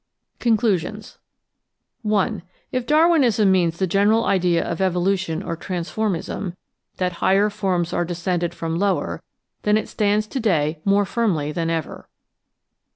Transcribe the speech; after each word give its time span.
§11 0.43 0.57
CONCLUSIONS 0.57 1.19
1. 2.01 2.41
If 2.71 2.87
Darwinism 2.87 3.51
means 3.51 3.77
the 3.77 3.85
general 3.85 4.25
idea 4.25 4.67
of 4.67 4.81
evolution 4.81 5.43
or 5.43 5.55
transformism— 5.55 6.55
^that 6.97 7.11
higher 7.21 7.51
forms 7.51 7.93
are 7.93 8.03
descended 8.03 8.55
from 8.55 8.79
lower— 8.79 9.21
then 9.61 9.77
it 9.77 9.87
stands 9.87 10.25
to 10.25 10.39
day 10.39 10.79
more 10.83 11.05
firmly 11.05 11.51
than 11.51 11.69
ever. 11.69 12.09